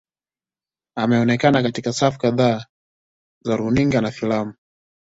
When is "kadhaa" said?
2.19-2.65